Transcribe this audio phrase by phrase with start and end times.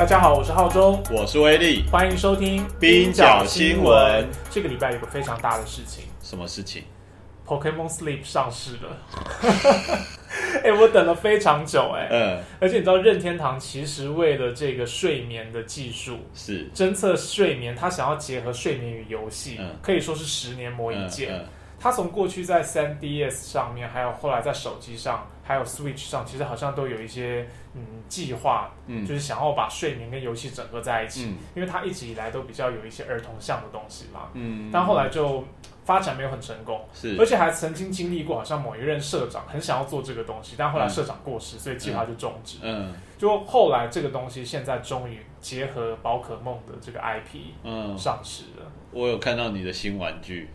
[0.00, 4.26] 大家好，我是浩中，我是威力，欢迎收听冰角新闻。
[4.50, 6.04] 这个礼拜有个非常大的事情。
[6.22, 6.84] 什么事情
[7.46, 8.96] ？，Pokemon Sleep 上市了。
[10.64, 16.66] 哎、我等了非常久哎、嗯，而且你知道任天堂其实为了这个睡眠的技术，是。
[16.74, 19.76] 侦测睡眠，他想要结合睡眠与游戏，嗯。
[19.82, 21.34] 可以说是十年磨一剑。
[21.34, 21.44] 嗯
[21.82, 29.06] 它从过去在 3DS 上面，还有后来在手机上，还有 Switch 上，其实好像都有一些嗯计划，嗯。
[29.06, 31.26] 就是想要把睡眠跟游戏整合在一起。
[31.26, 31.38] 嗯。
[31.54, 34.70] 因为他一直以来都比较有一些儿童向的东西嘛，嗯。
[34.72, 35.44] 但后来就
[35.84, 37.16] 发展没有很成功，是。
[37.18, 42.58] 而且还曾经经历过，好像某一任社长很想要做这个东西，但后来社长过世，所以计划就终止。
[42.62, 42.92] 嗯。
[43.18, 50.48] 就后来这个东西现在终于结合宝可梦的这个 IP 嗯，上市了，我有看到你的新玩具，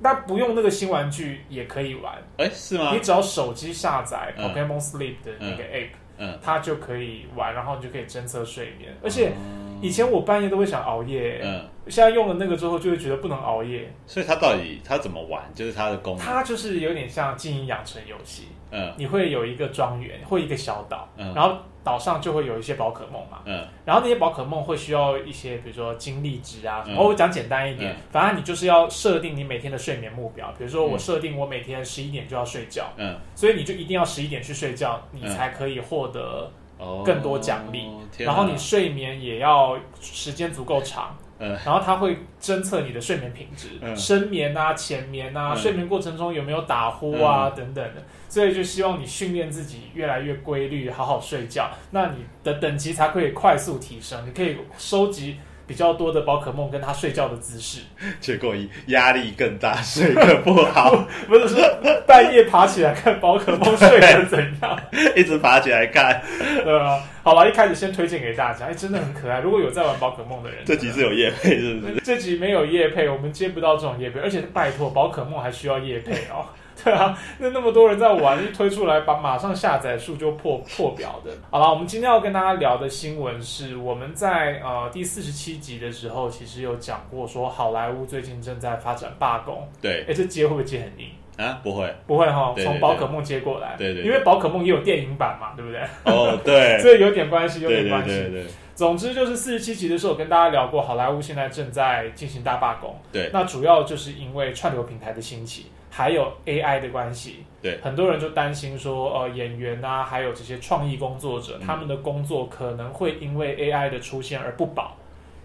[0.00, 2.98] 那不用那个新玩具也可以玩，哎，是吗你？
[2.98, 6.05] 只要手机下载嗯 Pokemon Sleep 的那个 app，、嗯，
[6.42, 9.32] 它就可以玩，然后你就可以侦测睡眠，而且
[9.80, 11.40] 以前我半夜都会想熬夜。
[11.42, 13.92] 嗯，现在用了那个之后，就会觉得不能熬夜。
[14.06, 15.42] 所以它到底它怎么玩？
[15.54, 18.92] 就是它的功能，它就是有点像经营养成游戏，嗯。
[18.96, 21.32] 你会有一个庄园或一个小岛，嗯。
[21.34, 23.66] 然后岛上就会有一些宝可梦嘛，嗯。
[23.84, 27.04] 然后那些宝可梦会需要一些，比如说精力值啊，什么嗯。
[27.04, 27.96] 我讲简单一点，嗯。
[28.10, 30.98] 反正你就是要设定你每天的睡眠目标，比如说我嗯。
[30.98, 35.28] 设定我每天十一点就要睡觉，嗯，所以你就一定要十一点去睡觉，你嗯。
[35.28, 37.88] 才可以获得哦，更多奖励。
[38.18, 41.50] 然后你睡眠也要时间足够长，嗯。
[41.64, 43.96] 然后它会侦测你的睡眠品质，嗯。
[43.96, 45.56] 深眠啊、浅眠啊，嗯。
[45.56, 55.36] 睡眠过程中有没有打呼啊、等等的，所以就希望你训练自己越来越规律，好好睡觉，那你的等级才可以快速提升，你可以收集。
[55.66, 57.80] 比较多的宝可梦跟他睡觉的姿势，
[58.20, 58.54] 结果
[58.86, 61.60] 压力更大，睡得不好， 不是说
[62.06, 64.80] 半夜爬起来看宝可梦睡得怎样，
[65.16, 66.22] 一直爬起来看。
[66.62, 69.40] 对啊，好了，一开始先推荐给大家，哎，真的很可爱。
[69.40, 71.94] 如果有在玩宝可梦的人，这集是有夜配是不是？
[72.04, 76.46] 这集没有夜配，我们接不到这种夜配，而且拜托，宝可梦还需要夜配哦。
[76.84, 81.30] 对啊，那那么多人在玩，一推出来，把马上下载数就破破表的。
[81.50, 89.66] 好了，我们今天要跟大家聊的新闻是，我们在呃第四十七集的时候，其实有讲过说，好莱坞最近正在发展罢工。
[89.80, 91.06] 对哎，这接会不会接很硬？
[91.36, 91.92] 啊，不会。
[92.06, 95.80] 不会哈，从宝可梦接过来，对对对因为宝可梦也有电影版嘛，对不对？
[96.04, 98.08] 哦，对， 所以有点关系，有点关系。
[98.08, 98.44] 对对
[98.74, 102.94] 总之就是四十七集的时候，跟大家聊过，好莱坞现在正在进行大罢工。
[103.10, 107.44] 对那主要就是因为串流平台的兴起，还有 AI 的关系。
[107.62, 114.94] 对很多人就担心说，呃，演员啊，还有这些创意工作者，嗯他们的工作可能会因为 AI 的出现而不保。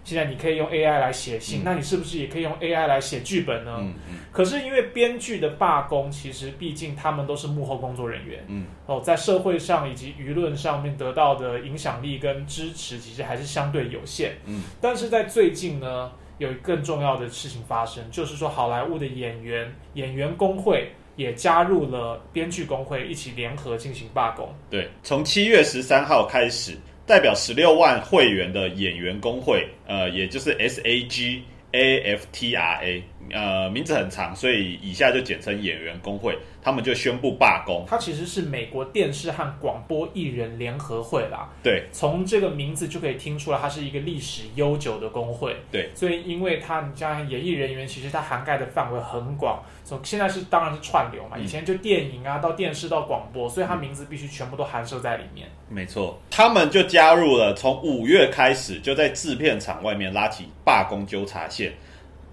[0.04, 3.76] 现在你可以用 AI 来写信，嗯那你是不是也可以用 AI 来写剧本呢？
[3.80, 14.32] 嗯嗯可是因为编剧的罢工，其实毕竟他们都是幕后工作人员，嗯哦，在社会上以及舆论上面得到的影响力跟支持，其实还是相对有限。
[14.46, 16.10] 嗯但是在最近呢，
[16.42, 24.52] 有更重要的事情发生，就是说好莱坞的演员演员工会也加入了编剧工会，一起联合进行罢工。
[24.68, 26.76] 对，从七月十三号开始，
[27.06, 31.40] 代表十六万会员的演员工会，呃，也就是 SAG。
[31.72, 33.02] AFTRA，
[33.32, 36.38] 呃，名字很长，所以以下就简称演员工会。
[36.64, 37.84] 他们就宣布罢工。
[37.88, 41.48] 它其实是美国电视和广播艺人联合会啦。
[41.60, 45.56] 对从这个名字就可以听出来，它是一个历史悠久的工会。
[45.72, 49.60] 对，所以因为它你像演艺人员，其实它涵盖的范围很广。
[49.92, 55.46] 从现在是当然是串流嘛，嗯以前就电影啊，到电视到广播，所以它名字必须全部都含摄在里面。
[55.68, 61.70] 没错，他们就加入了从五月开始就在制片厂外面拉起罢工纠察线，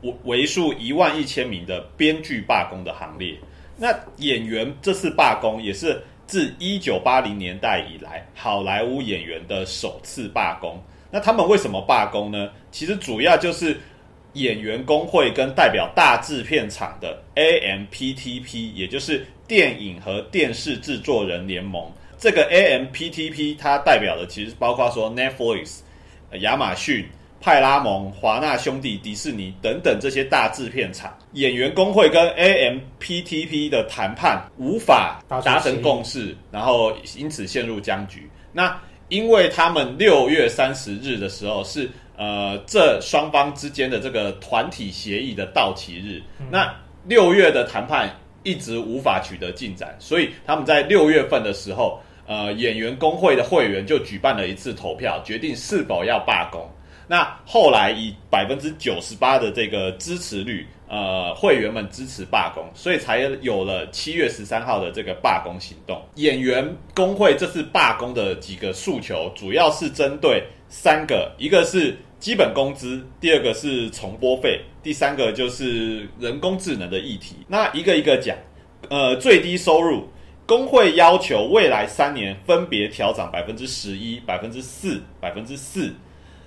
[0.01, 3.35] 为为数一万一千名的编剧罢工的行列。
[3.75, 10.81] 那演员这次罢工也是自一九八零年代以来好莱坞演员的首次罢工。
[11.11, 12.49] 那他们为什么罢工呢？
[12.71, 13.77] 其实主要就是
[14.33, 21.83] 演员工会跟代表大制片厂的 AMPTP，也就是电影和电视制作人联盟。
[22.17, 25.79] 这个 AMPTP 它代表的其实包括说 Netflix、
[26.31, 27.07] 呃亚马逊、
[27.41, 31.17] 派拉蒙、华纳兄弟、迪士尼等等这些大制片厂。
[31.33, 38.29] 演员工会跟 AMPTP 的谈判无法达成共识，然后因此陷入僵局。
[38.51, 46.21] 那因为他们六月三十日的时候是呃这双方之间的这个团体协议的到期日，
[46.51, 46.69] 那
[47.05, 48.13] 六月的谈判
[48.43, 56.69] 一直无法取得进展，所以他们在六月份的时候，呃演员工会的会员就举办了一次投票，决定是否要罢工。
[57.07, 65.99] 那后来以百分之九十八的这个支持率，呃，会员们支持罢工，所以才有了七月十三号的这个罢工行动。
[66.15, 66.63] 演员
[66.93, 77.37] 工会这次罢工的几个诉求，主要是针对三个，一个是基本工资，第二个是重播费，第三个就是人工智能的议题。
[77.47, 78.35] 那一个一个讲，
[78.89, 80.03] 呃，最低收入，
[80.45, 85.93] 工会要求未来三年分别调涨百分之十一、百分之四、百分之四。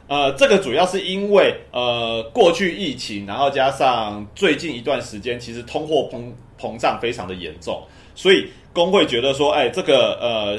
[0.09, 6.31] 呃，这个主要是因为呃，过去疫情，然后加上最近一段时间，其实通货膨
[6.61, 7.83] 膨胀非常的严重，
[8.15, 10.59] 所以工会觉得说，哎，这个呃，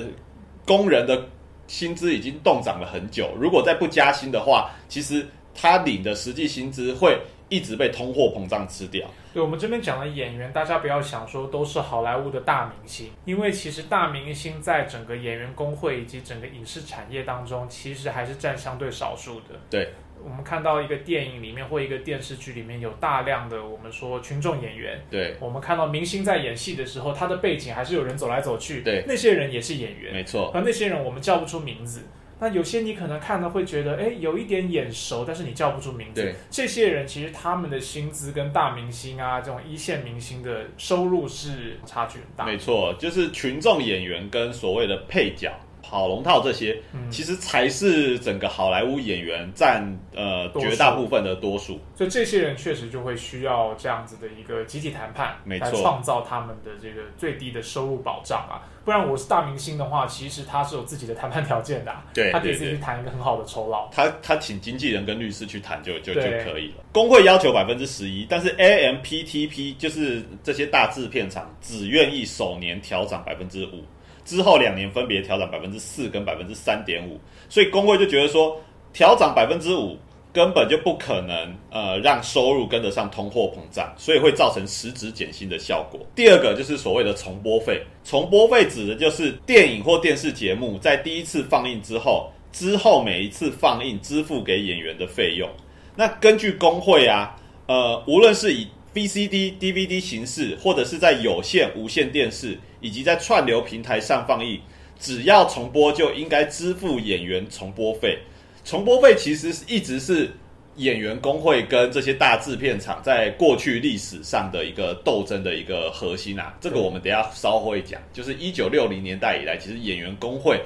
[0.66, 1.24] 工人的
[1.68, 5.26] 薪资已经冻涨了很久，如果再不加薪的话，其实
[5.56, 7.20] 他领的实际薪资会
[7.50, 9.08] 一直被通货膨胀吃掉。
[9.34, 19.56] 对我们这边讲的演员，大家不要想说都是好莱坞的大明星，因为其实大明星在整个演员工会以及整个影视产业当中，其实还是占相对少数的。
[19.72, 19.92] 对，
[20.24, 32.02] 我们看到一个电影里面或一个电视剧里面有大量的我们说群众演员，对，我们看到明星在演戏的时候，他的背景还是有人走来走去，对，那些人也是演员，没错，而那些人我们叫不出名字。
[32.40, 36.22] 那有些你可能看了会觉得，哎，有一点眼熟，但是你叫不出名字。
[36.22, 42.46] 对，这些人其实他们的薪资跟大明星啊这种一线明星的收入是差距很大。
[42.46, 45.54] 没错，就是群众演员跟所谓的配角。
[45.84, 49.86] 跑龙套这些，嗯其实才是整个好莱坞演员占
[50.16, 51.80] 呃绝大部分的多数。
[51.96, 58.64] 所以这些人确实就会需要这样子的一个集体谈判，没错，创造他们的这个最低的收入保障啊。
[58.86, 63.90] 不然我是大明星的话，其实他是有自己的谈判条件的，对，他可以自己去谈一个很好的酬劳。
[63.94, 66.84] 他他请经纪人跟律师去谈就就就可以了。
[66.92, 73.84] 工会要求百分之十一，但是 AMPTP 就是这些大制片厂只愿意首年调涨百分之五。
[74.26, 78.60] 之后两年分别调整百分之四跟百分之三点五，所以工会就觉得说
[78.92, 79.98] 调涨百分之五
[80.32, 86.00] 根本就不可能呃让收入跟得上通货膨胀，所以会造成实质减薪的效果。
[86.16, 95.48] 第二个就是所谓的重播费，重播费指的就是电影或电视节目在第一次放映之后，之后每一次放映支付给演员的费用。
[95.96, 97.36] 那根据工会啊，
[97.68, 104.62] 呃，无论是以 VCD、DVD 形式，或者是在有线、无线电视以及在串流平台上放映，
[105.00, 108.20] 只要重播就应该支付演员重播费。
[108.64, 110.30] 重播费其实是一直是
[110.76, 116.54] 演员工会跟这些大制片厂在过去历史上的一个斗争的一个核心啊。
[116.62, 118.00] 这个我们等下稍后会讲。
[118.14, 120.62] 就是一九六零年代以来，其实演员工会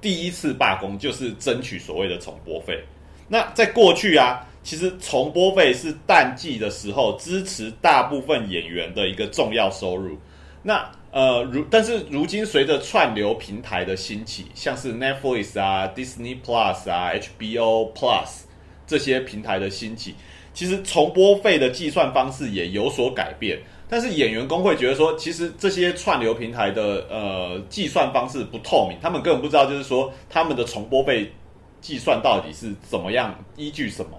[0.00, 2.82] 第一次罢工就是争取所谓的重播费。
[3.28, 4.44] 那在过去啊。
[4.64, 10.18] 其实重播费是淡季的时候支持大部分演员的一个重要收入。
[10.62, 10.86] 那
[11.18, 18.42] 呃，如但是如今随着串流平台的兴起，像是 Netflix 啊、Disney Plus 啊、HBO Plus
[18.86, 20.14] 这些平台的兴起，
[20.54, 23.58] 其实重播费的计算方式也有所改变。
[23.88, 31.32] 但是演员工会觉得说，其实这些串流平台的呃计算方式不透明，他们根本不知道就是说他们的重播费
[31.80, 34.12] 计算到底是怎么样，依据什么。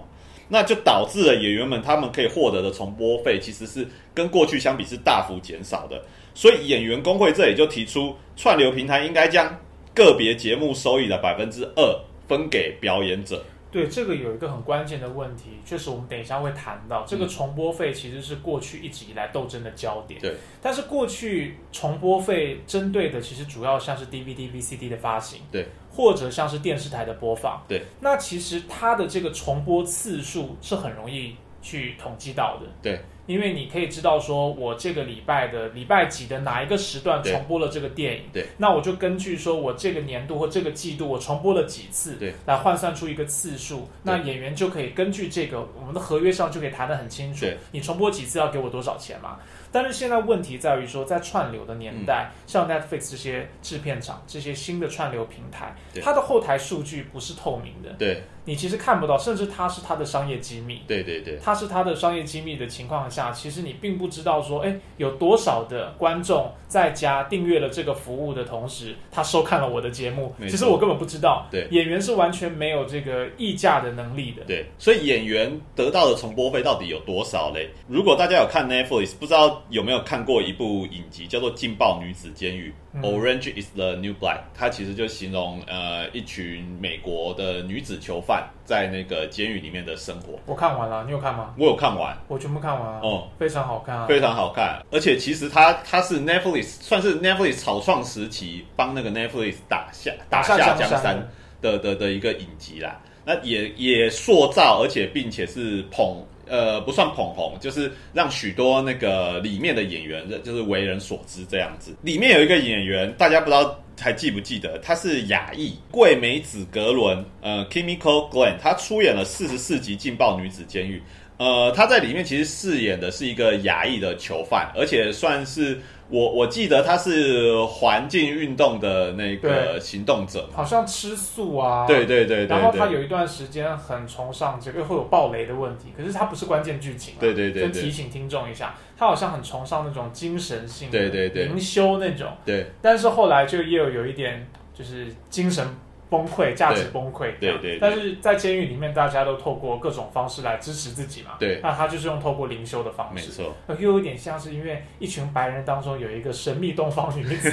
[0.52, 6.02] 那就导致了演员们他们可以获得的重播费其实是跟过去相比是大幅减少的，
[6.40, 9.54] 所以演员工会这里就提出，串流平台应该将
[9.94, 13.44] 个别节目收益的百分之二分给表演者。
[13.70, 20.18] 对，这个有一个很关键的问题，确实我们等一下会谈到，这个重播费其实是过去一直以来斗争的焦点。
[20.18, 20.32] 对，
[20.62, 25.42] 但是过去重播费针对的其实主要像是 DVD、VCD 的发行。
[25.52, 25.66] 对。
[25.92, 49.38] 或者像是电视台的播放，对，那其实它的这个重播次数是很容易去统计到的，对，因为你可以知道说我这个礼拜的礼拜几的哪一个时段重播了这个电影，对，那我就根据说我这个年度或这个季度我重播了几次，对，来换算出一个次数，那演员就可以根据这个我们的合约上就可以谈得很清楚，你重播几次要给我多少钱嘛。
[49.72, 63.30] 但是现在问题在于说，在串流的年代，像 Netflix 这些制片厂、这些新的串流平台，它的后台数据不是透明的，对，你其实看不到，甚至它是它的商业机密，对对对，它是它的商业机密的情况下。
[63.30, 71.46] 其实你并不知道说，哎，有多少的观众在家订阅了这个服务的同时，他收看了我的节目，其实我根本不知道。
[71.48, 74.42] 对演员是完全没有这个议价的能力的。
[74.48, 77.70] 对，所以演员得到的重播费到底有多少嘞？
[77.86, 90.38] 如果大家有看 Netflix，不知道有没有看过一部影集叫做《劲爆女子监狱》嗯 （Orange is the New Black），它其实就形容呃一群美国的女子囚犯在那个监狱里面的生活。
[90.46, 91.54] 我看完了，你有看吗？
[91.56, 94.06] 我有看完，我全部看完了，哦，非常好看啊。
[94.06, 101.28] 非常好看，而且其实它它是 Netflix 算是 Netflix 草创时期帮那个 Netflix 打下打下江山
[101.60, 103.00] 的的的一个影集啦。
[103.42, 111.94] 也也塑造，而且并且是捧呃不算捧红，就是让许多那个里面的演员就是为人所知这样子。
[112.02, 120.98] 里面有一个演员，大家不知道还记不记得，她是亚裔桂美子格伦，呃 Kimiko Glenn，她出演了四十四集《劲爆女子监狱》。
[121.36, 130.56] 呃，她在里面其实饰演的是一个亚裔的囚犯，而且算是我我记得他是环境运动的那个行动者嘛。
[130.56, 131.86] 好像吃素啊。
[131.86, 137.20] 对对对对然后他，有一段时间很崇尚这个会有暴雷的问题，可是他不是关键剧情、啊。
[137.20, 145.66] 对对对提醒听众一下，他好像很崇尚那种精神性的，对对对灵修那种，对但是后来就也有有一点就是精神
[146.10, 147.30] 崩溃、价值崩溃。
[147.40, 151.32] 对对对但是在监狱里面，大家都透过各种方式来支持自己嘛。
[151.38, 153.28] 对那他就是用透过灵修的方式。
[153.28, 157.50] 没错，呃又有点像是因为一群白人当中有一个神秘东方女子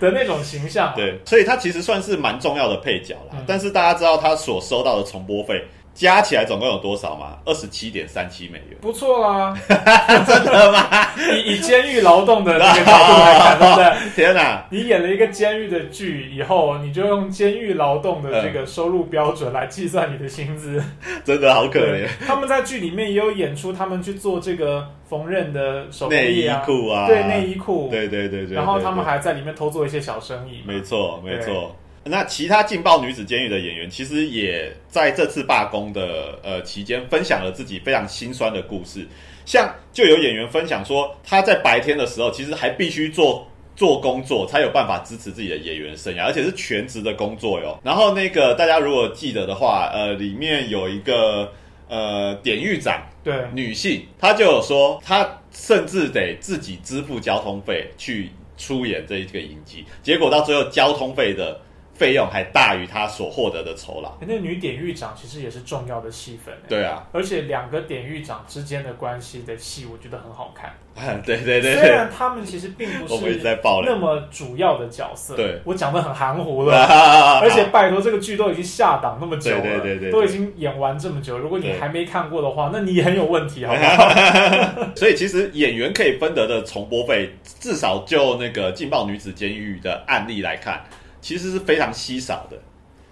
[0.00, 0.94] 的那种形象、啊。
[0.98, 3.36] 对，所以他其实算是蛮重要的配角啦。
[3.38, 5.64] 嗯但是大家知道他所收到的重播费
[6.00, 7.36] 加起来总共有多少吗？
[7.44, 8.78] 二十七点三七美元。
[8.80, 10.88] 不错啦， 真的吗？
[11.36, 14.10] 以以监狱劳动的那个角度来 看，对不对？
[14.16, 14.64] 天哪！
[14.70, 20.82] 你演了一个监狱的剧以后，你就用监狱劳动的这个收入标准来计算你的薪资。
[21.22, 30.64] 真的好可怜，他们在剧里面也有演出，他们去做这个缝纫的手工内衣艺啊，裤啊，对内衣裤，对对对对，然后他们对还在里面偷做一些小生意嘛。
[30.68, 31.76] 没错，没错。
[32.04, 39.06] 那其他劲爆女子监狱的演员，其实也在这次罢工的呃期间，分享了自己非常心酸的故事。
[39.44, 47.78] 像就有演员分享说，他在白天的时候，其实还必须做做工作，才有办法支持自己的演员生涯，而且是全职的工作哟。
[47.82, 51.52] 然后那个大家如果记得的话，呃，里面有一个
[51.88, 61.60] 呃典狱长，对，女性，她就有说，她甚至得自己支付交通费去出演这一个影集，结果到最后交通费的
[62.00, 64.16] 费用还大于他所获得的酬劳。
[64.26, 66.54] 那女典狱长其实也是重要的戏份。
[66.66, 70.72] 对啊，而且两个典狱长之间的关系的戏，我觉得很好看。
[71.24, 73.40] 对对对虽，然他们其实并不是
[73.84, 73.96] 那。
[74.00, 76.74] 么主要的角色，对我讲的很含糊了。
[76.74, 84.88] 而 而且拜托，这个剧都已经下档那么久了，对对对对对都已经演完这么久，如果你对还没看过的话，那你也很有问题，好不好？
[84.96, 87.30] 所以其实演员可以分得的重播费，
[87.60, 90.82] 至少就那个劲爆女子监狱的案例来看，
[91.20, 92.56] 其实是非常稀少的。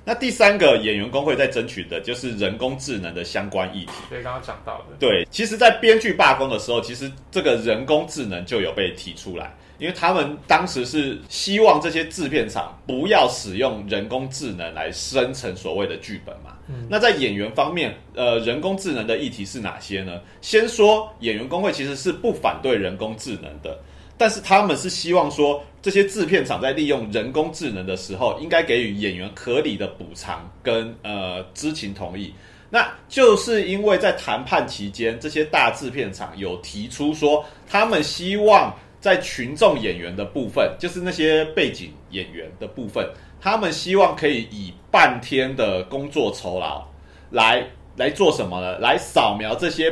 [0.05, 3.93] 那第三个演员工会在争取的就是人工智能的相关议题。
[4.09, 16.57] 对，刚刚讲到的，对，其实，在编剧罢工的时候，其实这个人工智能就有被提出来，因为他们当时是希望这些制片厂不要使用人工智能来生成所谓的剧本嘛。
[16.71, 20.19] 嗯那在演员方面，呃，人工智能的议题是哪些呢？
[20.41, 23.79] 先说演员工会其实是不反对人工智能的，
[24.19, 32.35] 但是他们是希望说，这些制片厂在利用人工智能的时候，应该给予演员合理的补偿跟呃知情同意。
[32.69, 43.09] 那就是因为在谈判期间，这些大制片厂有提出说，他们希望在群众演员的部分，就是那些背景演员的部分，
[43.41, 46.85] 他们希望可以以半天的工作酬劳
[47.31, 47.65] 来
[47.97, 48.79] 来做什么呢？
[48.81, 49.91] 来扫描这些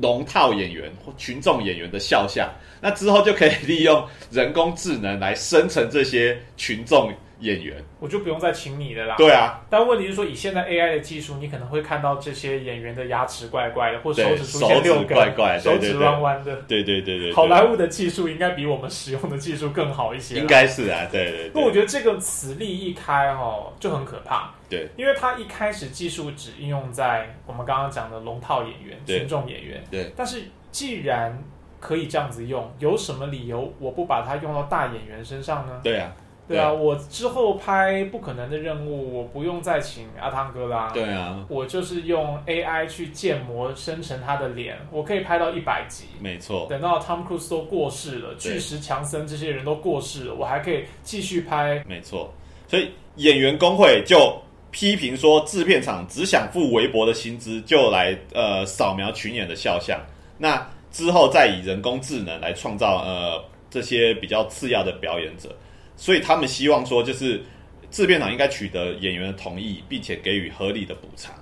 [0.00, 2.48] 龙套演员或群众演员的肖像，
[2.80, 7.12] 那之后就可以利用人工智能来生成这些群众
[7.44, 7.76] 演员。
[8.00, 9.14] 我就不用再请你的啦。
[9.16, 16.54] 对啊，但问题是说，以现在 AI 的技术，你可能会看到这些演员的牙齿怪怪的，或手指出现六手指根，怪怪手指弯弯的。
[16.66, 20.36] 对对对对对好莱坞的技术应该比我们使用的技术更好一些。
[20.36, 24.50] 应该是啊，对对对，那我觉得这个此例一开哦，就很可怕。
[24.68, 29.84] 对，因为它一开始技术只应用在我们刚刚讲的龙套演员、群众演员。
[29.90, 30.10] 对。
[30.16, 31.42] 但是既然
[31.78, 35.80] 可以这样子用，有什么理由我不把它用到大演员身上呢？
[35.84, 36.10] 对啊，
[36.46, 40.90] 对啊，我之后拍不可能的任务，我不用再请阿汤哥啦。
[40.92, 46.04] 对啊，我就是用 AI 去建模生成他的脸，我可以拍到一百集。
[46.20, 52.32] 没错，等到 Tom Cruise 都过世了，巨石强森这些人都过世了，我还可以继续拍没错。
[52.68, 54.36] 所以演员工会就
[54.70, 59.98] 批评说，制片厂只想付微薄的薪资就来呃扫描群演的肖像，
[60.36, 65.48] 那之后再以人工智能来创造呃这些比较次要的表演者，
[65.96, 67.42] 所以他们希望说就是
[67.90, 71.34] 制片厂应该取得演员的同意，并且给予合理的补偿。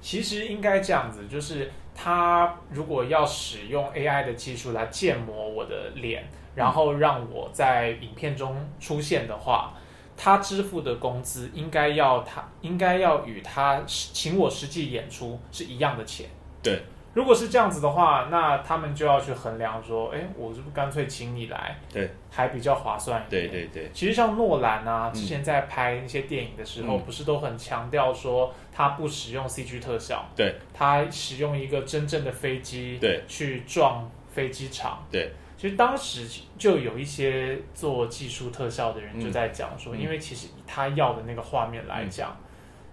[0.00, 6.24] 其实应该这样子，就是他如果要使用 AI 的技术来建模我的脸，
[6.54, 9.74] 然后让我在影片中出现的话，
[10.16, 16.26] 他支付的工资应该要他应该要与他请我实际演出是一样的钱。
[16.62, 23.50] 对，如果是这样子的话，那他们就要去衡量说，哎，我是不是干脆请你来，对，还比较划算一点。
[23.50, 25.20] 对对对，其实像诺兰啊，嗯。
[25.20, 27.02] 之前在拍一些电影的时候，嗯。
[27.04, 35.32] 不是都很强调说他不使用 CG 特效，对，他使用一个真正的飞机，对，去撞飞机场，对。
[35.56, 36.26] 其实当时
[36.56, 39.20] 就有一些做技术特效的人嗯。
[39.20, 40.00] 就在讲说，嗯。
[40.00, 42.36] 因为其实以他要的那个画面来讲，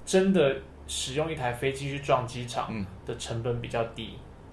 [0.03, 0.55] 真的
[0.88, 4.10] 使用一台飞机去撞机场嗯的成本比较低。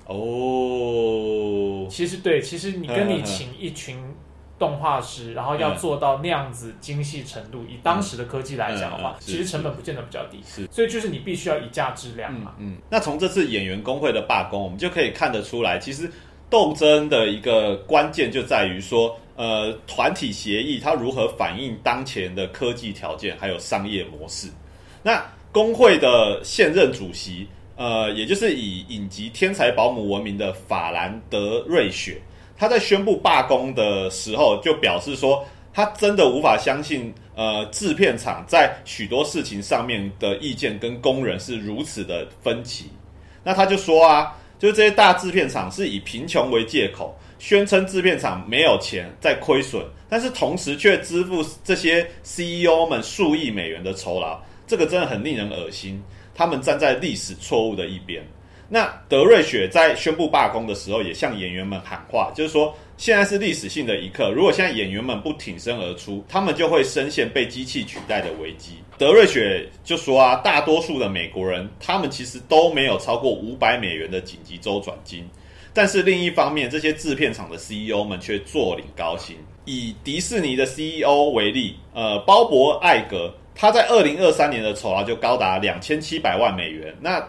[0.07, 3.97] 哦，其实对，其实你跟你请一群
[4.59, 10.38] 动画师，然后要嗯做到那样子精细程度，以当时的科技来讲的话其实成本不见得比较低。
[10.45, 12.55] 是所以就是你必须要以价质量嗯嘛。
[12.59, 16.11] 嗯，那从这次演员工会的罢工，我们就可以看得出来，其实
[16.50, 24.49] 斗争的一个关键就在于说，呃，团体协议它如何反映当前的科技条件还有商业模式。
[25.03, 27.46] 那工会的现任主席，
[27.76, 32.20] 呃，也就是以影集《天才保姆》闻名的法兰德瑞雪，
[32.58, 42.87] 他在宣布罢工的时候就表示说，他真的无法相信，呃，制片厂在许多事情上面的意见跟工人是如此的分歧。
[43.44, 56.02] 那他就说啊，就是这些大制片厂是以贫穷为借口，宣称制片厂没有钱在亏损，但是同时却支付这些 CEO 们数亿美元的酬劳，这个真的很令人恶心。
[56.35, 58.26] 他们站在历史错误的一边。
[58.68, 68.78] 那德瑞雪在宣布罢工的时候，也向演员们喊话，就是说现在是历史性的一刻，如果现在演员们不挺身而出，他们就会深陷被机器取代的危机。
[68.97, 75.28] 德瑞雪就说啊，大多数的美国人，他们其实都没有超过五百美元的紧急周转金，
[75.75, 79.37] 但是另一方面，这些制片厂的 CEO 们却坐领高薪。
[79.66, 86.94] 以迪士尼的 CEO 为例，呃，鲍勃艾格，他在二零二三年的酬劳就高达两千七百万美元。
[87.00, 87.23] 那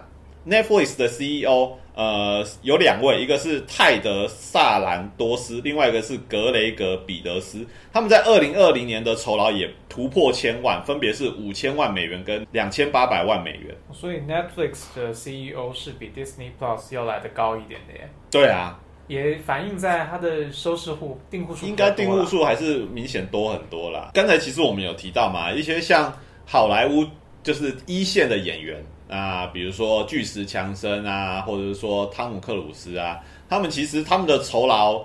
[0.47, 7.65] Netflix 的 CEO 呃有两位，一个是泰德·萨兰多斯，另外一个是格雷格·彼得斯。
[7.91, 13.75] 他们在二零二零年的酬劳也突破千万，分别是五千万美元跟两千八百万美元。
[13.91, 24.11] 所以 Netflix 的 CEO 是比 Disney Plus 要来的高一点的耶，对啊，也反映在它的收视户订户数应该订户数还是明显多很多啦。
[24.13, 26.11] 刚才其实我们有提到嘛，一些像
[26.45, 27.05] 好莱坞
[27.43, 35.03] 就是一线的演员啊，比如说巨石强森啊，或者是说汤姆克鲁斯啊，他们其实他们的酬劳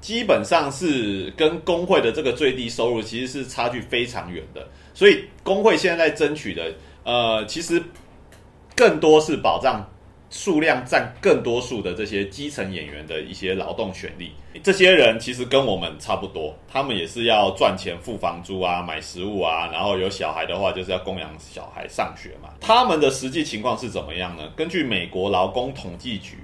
[0.00, 6.72] 基本上是跟工会的这个最低收入其实是差距非常远的，所以工会现在在争取的，
[7.04, 7.82] 呃，其实
[8.74, 9.86] 更多是保障
[10.30, 14.32] 数量占更多数的这些基层演员的一些劳动权利。
[14.62, 22.50] 这些人其实跟我们差不多，他们也是要赚钱付房租啊、买食物啊，然后有小孩的话就是要供养小孩上学嘛。
[22.60, 24.50] 他们的实际情况是怎么样呢？
[24.56, 26.36] 根据美国劳工统计局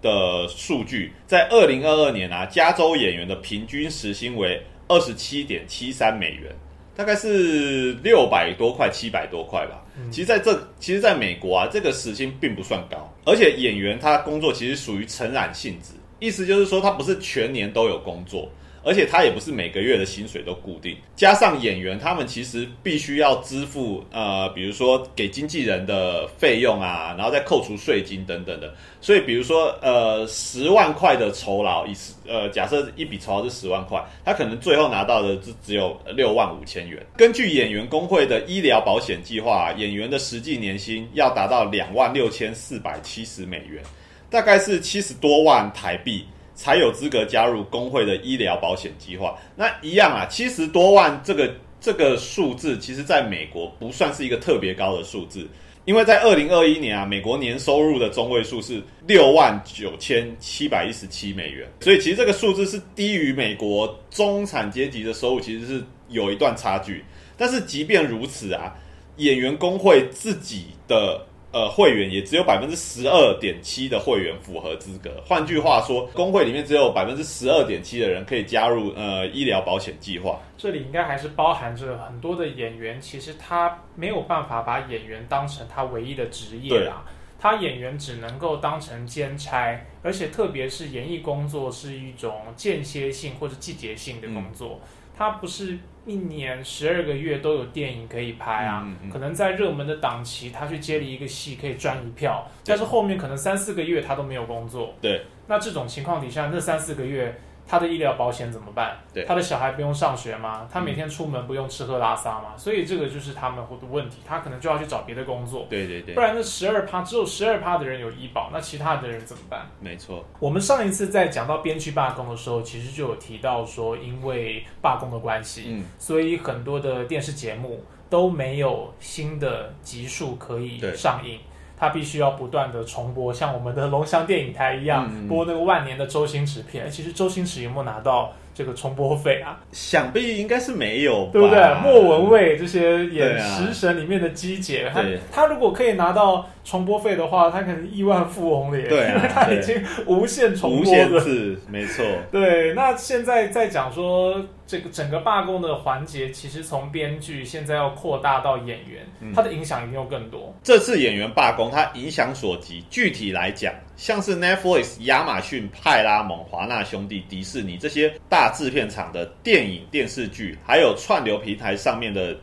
[0.00, 6.50] 的数据，在二零二二年啊，加州演员的平均时薪为二十七点七三美元。
[6.96, 9.84] 大概是六百多块、七百多块吧。
[10.10, 18.50] 其实在这，其实在美国啊，这个时薪并不算高，而且演员他工作其实属于承揽性质，意思就是说他不是全年都有工作，
[18.82, 20.96] 而且他也不是每个月的薪水都固定。
[21.16, 28.72] 加上演员他们其实必须要支付呃，比如说给经纪人的费用啊，然后再扣除税金等等的。
[29.00, 31.92] 所以比如说呃，十万块的酬劳，以
[32.26, 37.04] 呃假设一笔酬劳是十万块，他可能最后拿到的只只有六万五千元。
[37.16, 43.82] 根据演员工会的医疗保险计划，演员的实际年薪要达到两万六千四百七十美元，
[44.30, 46.24] 大概是七十多万台币。
[46.58, 49.38] 才有资格加入工会的医疗保险计划。
[49.54, 55.46] 那一样啊，七十多万这个这个数字，其实在美国不算是一个特别高的数字，
[55.84, 67.04] 因为在二零二一年啊，美国年收入的中位数是六万九千七百一十七美元，所以其实这个数字是低于美国中产阶级的收入，其实是有一段差距。
[67.36, 68.74] 但是即便如此啊，
[69.18, 71.24] 演员工会自己的。
[71.50, 75.22] 呃，会员也只有百分之十二点七的会员符合资格。
[75.26, 80.38] 换句话说，工会里面只有百分之十二点七的人可以加入呃医疗保险计划。
[80.58, 87.02] 这里应该还是包含着很多的演员，其实他没有办法把演员当成他唯一的职业啦。
[87.40, 94.80] 他演员只能够当成兼差，而且特别是演艺工作是一种间歇性或者季节性的工作，
[95.18, 95.76] 它不是
[96.06, 99.10] 一年十二个月都有电影可以拍啊，嗯嗯嗯。
[99.10, 107.36] 可能在热门的档期他去接了一个戏可以赚一票，但是后面可能三四个月他都没有工作，对，那这种情况底下，那三四个月
[107.68, 108.96] 他的医疗保险怎么办？
[109.12, 110.66] 对他的小孩不用上学吗？
[110.72, 112.56] 他每天出门不用吃喝拉撒吗？
[112.56, 115.66] 所以这个就是他们的问题，他可能就要去找别的工作。
[115.68, 119.66] 对对对不，然那十二趴只有十二趴的人有医保，那其他的人怎么办？
[119.80, 131.38] 没错，我们上一次在讲到编剧罢工的时候，其实就有提到说，因为罢工的关系，嗯，所以很多的电视节目都没有新的集数可以上映。
[131.78, 136.86] 它必须要不断的重播，像我们的龙翔电影台一样、播那个万年的周星驰片。
[136.86, 139.60] 哎其实周星驰有没有拿到这个重播费啊？
[139.70, 141.74] 想必应该是没有吧，对不对？
[141.82, 150.84] 莫文蔚这些演食神里面的姬姐，他对他如果可以拿到重播费的话，他可能亿万富翁了耶，对啊因为他已对经无限重无播无。
[150.84, 160.54] 限次，没错，对，那现在在讲说这个整个罢工的环节，其实从编剧现在要扩大到演员，嗯它的影响一定有更多。
[160.62, 172.36] 这次演员罢工，它影响所及，具体来讲，像是 Netflix、亚马逊、派拉蒙、华纳兄弟、迪士尼这些大制片厂的电影、电视剧，还有串流平台上面的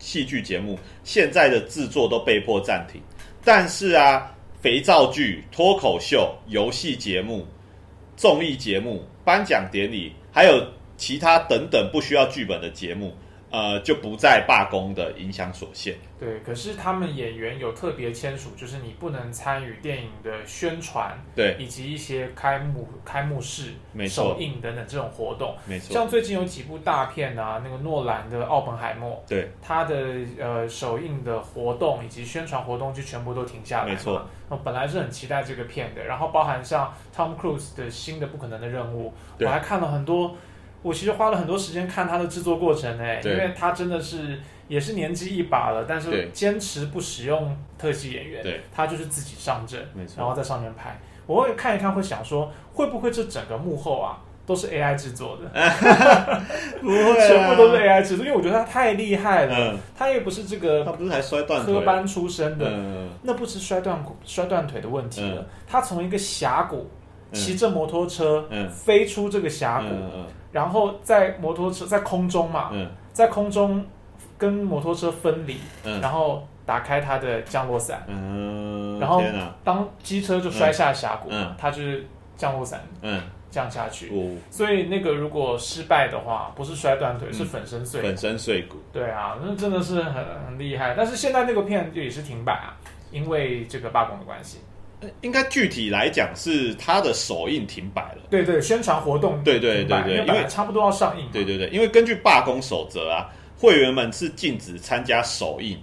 [0.00, 3.00] 戏剧节目，现在的制作都被迫暂停。
[3.44, 7.46] 但是啊，肥皂剧、脱口秀、游戏节目、
[8.16, 10.60] 综艺节目、颁奖典礼，还有
[10.98, 13.14] 其他等等不需要剧本的节目，
[13.50, 15.96] 呃，就不在罢工的影响所限。
[16.20, 25.54] 对，可是他们演员有特别签署，就是你不能参与电影的宣传，对，以及一些开幕开幕式没、首映等等这种活动。
[25.64, 29.94] 没错，像最近有几部大片啊，那个诺兰的《奥本海默》，对，它的
[30.40, 33.90] 呃首映的活动以及宣传活动就全部都停下来嘛。
[33.90, 39.12] 没错我本来是很期待这个片的，然后包含像 Tom Cruise 的新的《不可能的任务》，
[39.46, 40.34] 我还看了很多，
[40.82, 44.38] 我其实花了很多时间看他的制作过程哎，因为他真的是
[44.68, 50.14] 也是年纪一把了，但是坚持不使用特技演员，对，他就是自己上阵，没错。
[50.18, 50.98] 然后在上面拍。
[51.26, 55.48] 我会看一看，会想说，会不会这整个幕后啊都是 AI 制作的？
[56.80, 61.74] 不会、啊，全部都是 AI 制作，因为我觉得他太厉害了，嗯，他也不是这个他不是还摔断腿？
[61.74, 65.42] 科班出身的，嗯，那不是摔断骨、摔断腿的问题了。
[65.42, 65.46] 嗯。
[65.66, 66.88] 他从一个峡谷
[67.30, 67.34] 嗯。
[67.34, 68.70] 骑着摩托车、嗯。
[68.70, 69.94] 飞出这个峡谷，
[70.52, 72.88] 然后在摩托车在空中嘛，嗯。
[73.12, 73.84] 在空中
[74.36, 76.00] 跟摩托车分离，嗯。
[76.00, 79.22] 然后打开它的降落伞，嗯，然后，
[79.64, 81.54] 当机车就摔下峡谷嘛，嗯。
[81.58, 82.06] 他就是
[82.36, 84.10] 降落伞嗯，降下去。
[84.12, 87.34] 我所以那个如果失败的话，不是摔断腿，嗯。
[87.34, 88.06] 是粉身碎骨。
[88.06, 90.94] 粉身碎骨，对啊，那真的是很很厉害。
[90.96, 92.76] 但是现在那个片就也是停摆啊，
[93.10, 94.58] 因为这个罢工的关系。
[95.20, 98.22] 应该具体来讲是他的首映停摆了。
[98.28, 101.30] 对对，宣传活动对对对对因为差不多要上映嘛。
[101.32, 105.78] 对对对，因为根据罢工守则啊，会员们是禁止参加首映，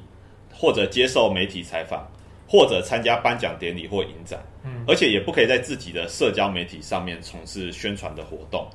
[0.54, 2.06] 或者接受媒体采访，
[2.48, 8.68] 或者参加颁奖典礼或影展，嗯而且也不可以在自己的社交媒体上面从事宣传的活动。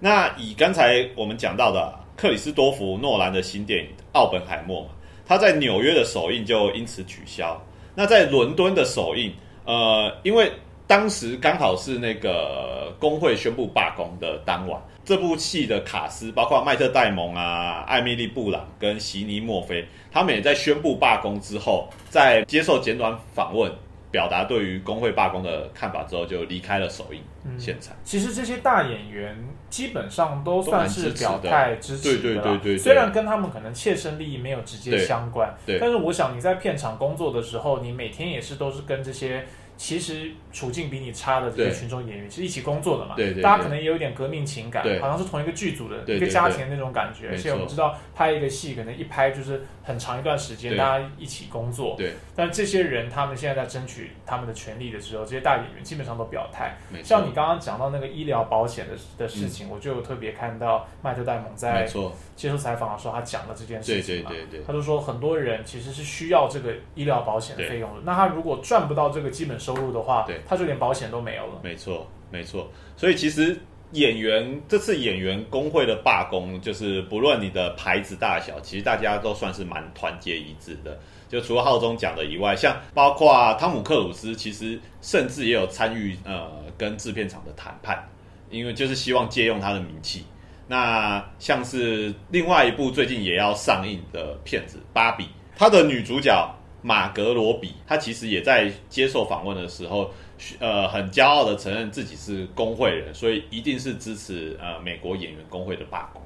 [0.00, 4.90] 那以刚才我们讲到的克里斯多弗诺兰的新电影《奥本海默》嘛，
[5.26, 7.60] 他在纽约的首映就因此取消。
[7.96, 9.32] 那在伦敦的首映，
[9.68, 10.50] 呃，因为
[10.86, 23.70] 当时刚好是那个工会宣布罢工的当晚，这部戏的卡斯包括麦特戴蒙啊、艾米丽布朗跟席尼墨菲，他们也在宣布罢工之后，在接受简短访问，
[24.10, 27.58] 表达对于工会罢工的看法之后，就离开了首映嗯。
[27.58, 27.94] 现场。
[28.04, 29.36] 其实这些大演员
[29.68, 32.78] 基本上都算是表态支持的对对对对对。
[32.78, 35.78] 虽然跟他们可能切身利益没有直接相关，对。
[35.78, 39.46] 但是我想你在片场工作的时候，你每天也是都是跟这些
[39.78, 43.42] 其实处境比你差的这些群众演员其实一起工作的嘛，对对对。
[43.42, 56.76] 大家可能也有点革命情感，好像是同一个剧组的一个家庭的那种感觉，而且我们知道拍一个戏可能一拍就是很长一段时间，大家一起工作，对，但这些人他们现在在争取他们的权利的时候，这些大演员基本上都表态。
[56.92, 57.06] 没错。
[57.06, 61.86] 像你刚刚讲到那个医疗保险的的事情，我就有特别看到麦特戴蒙在，
[62.34, 64.30] 接受采访的时候，他讲了这件事情嘛。
[64.30, 68.00] 对对对，他就说，很多人其实是需要这个医疗保险的费用的。
[68.04, 71.60] 那他如果赚不到这个基本收入的话对，他就连保险都没有了。
[71.62, 72.66] 没错没错。
[72.96, 73.54] 所以其实
[73.92, 80.98] 演员这次演员工会的罢工，就是不论你的牌子大小，其实大家都算是蛮团结一致的。
[81.28, 88.02] 就除了浩中讲的以外，像包括汤姆克鲁斯，其实甚至也有参与呃跟制片厂的谈判，
[88.48, 90.24] 因为就是希望借用他的名气。
[90.66, 95.24] 那像是另外一部最近也要上映的片子《芭比》，
[95.56, 96.54] 它的女主角
[96.88, 100.10] 马格罗比，他其实也在接受访问的时候，
[100.58, 106.22] 呃，很骄傲的承认自己是工会人，所以一定是支持呃美国演员工会的罢工。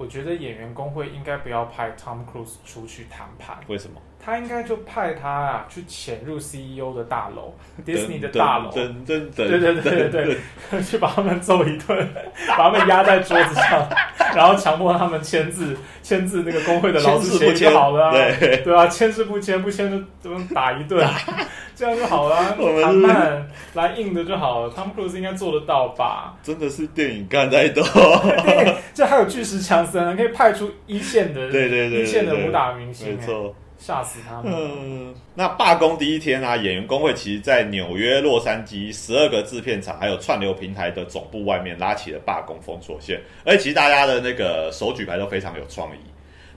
[0.00, 4.00] 我觉得演员工会应该不要派 Tom Cruise 出去谈判，为什么？
[4.18, 10.38] 他应该就派他啊去潜入 CEO 的大楼，Disney 的大楼，噔噔噔，对对对对
[10.70, 12.08] 对，去把他们揍一顿，
[12.56, 13.86] 把他们压在桌子上，
[14.34, 18.62] 然后强迫他们签字，签字那个工会的劳资协议就好了啊，对。
[18.64, 21.06] 对啊，签字不签，不签就怎么打一顿，
[21.80, 26.36] 这样就好了，谈判来硬的就好了，Tom Cruise 应该做得到吧？
[26.42, 33.54] 真的是电影干太多，对，这还有巨石强森，可以派出一线的，对对对，一线的武打明星，没错。
[33.78, 34.52] 吓死他们！
[34.54, 46.00] 嗯，那罢工第一天啊，演员工会其实在纽约、洛杉矶十二个制片厂还有串流平台的总部外面拉起了罢工封锁线，而且其实大家的那个手举牌都非常有创意，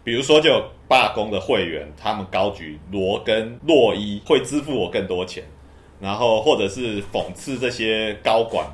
[0.04, 5.44] 比如说就罢工的会员，他们高举罗根、洛伊会支付我更多钱，
[6.00, 8.68] 然后或者是讽刺这些高管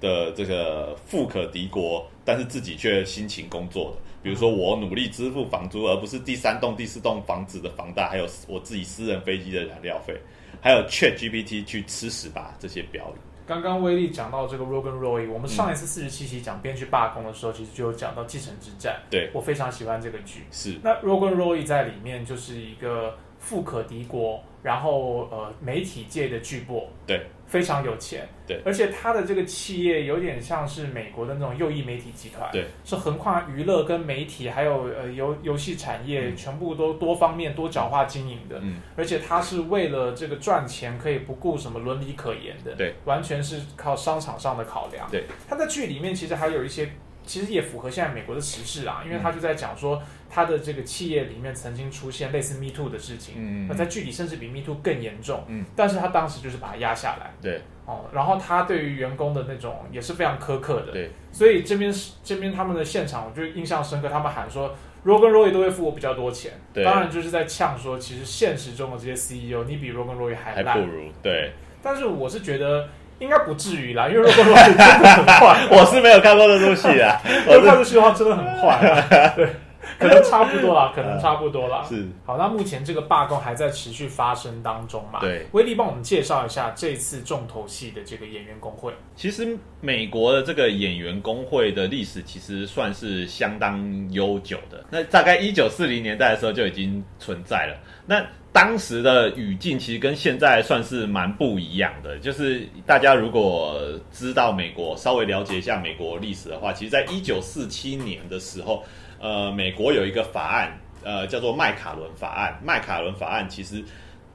[0.00, 3.96] 的这个富可敌国，但是自己却辛勤工作的。
[4.22, 10.18] 比如说，我努力支付房租，而不是第三栋、第四栋房子的房贷，还有我自己私人飞机的燃料费，
[10.62, 13.18] 还有 Chat GPT 去吃屎吧这些标语。
[13.46, 18.94] 刚刚威力讲到这个 Rogan Roy，我们上一次四十七期讲编剧罢工的时候，其实就有讲到《继承之战》。
[19.10, 20.44] 对我非常喜欢这个剧。
[20.50, 26.84] 是那 Rogan Roy 在里面就是一个富可敌国，然后呃媒体界的巨擘。
[27.06, 27.20] 对。
[27.46, 46.88] 非常有钱，对，而且他的这个企业有点像是美国的那种右翼媒体集团，对，是横跨娱乐跟媒体，还有呃游游戏产业，全部都多方面多角化经营的，嗯，而且他是为了这个赚钱，可以不顾什么伦理可言的，对，完全是靠商场上的考量，对，他在剧里面其实还有一些。
[47.26, 72.88] 其实也符合现在美国的时事啊，因为他就在讲说他的这个企业里面曾经出现类似 Me Too 的事情，嗯，那在具体甚至比 Me Too 更严重，嗯，但是他当时就是把它压下来，对，哦，然后他对于员工的那种也是非常苛刻的，对，所以这边这边他们的现场我就印象深刻，他们喊说 Rogan Roy 都会付我比较多钱，对，当然就是在呛说其实现实中的这些 CEO 你比 Rogan Roy 还还不如，对，但是我是觉得。
[73.18, 75.56] 应该不至于啦，因为 Rogan Roy 真的很坏。
[75.70, 79.32] 我是没有看过这出戏啊， 我看过去的话真的很坏。
[79.36, 79.48] 对，
[80.00, 81.84] 可能差不多啦， 可能差不多啦。
[81.88, 82.06] 是。
[82.24, 85.20] 好，那目前这个罢工还在持续发生当中嘛？
[85.20, 85.46] 对。
[85.52, 88.92] 威力帮我们介绍一下这次重头戏的这个演员工会。
[89.16, 97.76] 其实美国的这个演员工会的历史其实算是相当悠久的，那大概一九四零年代的时候就已经存在了。
[98.06, 103.80] 那当时的语境其实跟现在算是蛮不一样的，就是大家如果
[104.12, 108.84] 知道美国，稍微了解一下美国历史的话，其实，在一九四七年的时候，
[109.24, 112.60] 呃，美国有一个法案，呃，叫做麦卡伦法案。
[112.62, 113.82] 麦卡伦法案其实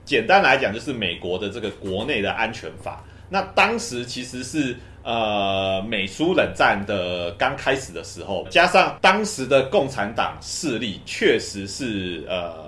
[0.04, 3.04] 简单来讲，就是美国的这个国内的安全法。
[3.30, 12.59] 那当时其实是呃美苏冷战的刚开始的时候，加上当时的共产党势力确实是呃。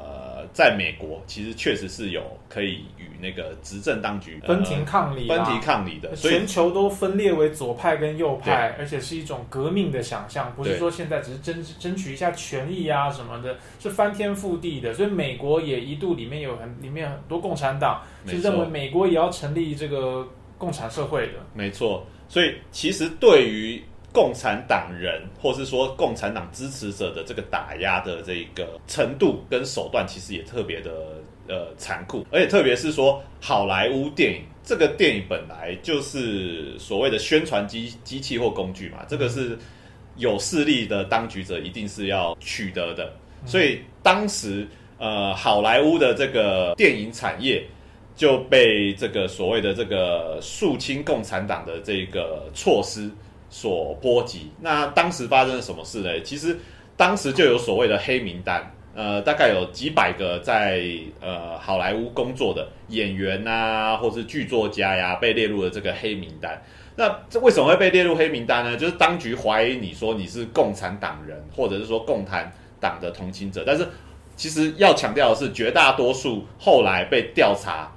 [0.53, 6.15] 在美国，其实确实是有可以与那个执政当局分庭抗礼、分庭抗礼的。
[6.15, 14.93] 全球都分裂为左派跟右派，而且是一种革命的想象，不是说现在只是争争取一下权益啊什么的，是翻天覆地的。
[14.93, 21.33] 所以美国也一度里面有很里面很多共产党是认为美国也要成立这个共产社会的。
[21.53, 23.81] 没错，所以其实对于。
[24.13, 30.91] 共产党人，或是说共产党支持者的这个打压的这个程度跟手段，其实也特别的
[31.47, 39.57] 呃残酷，而且特别是说好莱坞电影，这个电影本来就是所谓的宣传机机器或工具嘛，这个是
[40.17, 43.13] 有势力的当局者一定是要取得的，
[43.45, 47.65] 所以当时呃好莱坞的这个电影产业
[48.15, 53.09] 就被这个所谓的这个肃清共产党的这个措施。
[53.53, 56.21] 所波及，那当时发生了什么事呢？
[56.21, 56.57] 其实
[56.95, 60.81] 当时就有所谓的黑名单，呃，大概有几百个在
[61.19, 66.63] 呃好莱坞工作的演员呐，或是剧作家呀，被列入了这个黑名单。
[66.95, 68.77] 那这为什么会被列入黑名单呢？
[68.77, 73.65] 就是当局怀疑你说你是共产党人，或者是说共产党的同情者。
[73.67, 73.85] 但是
[74.37, 77.91] 其实要强调的是，绝大多数后来被调查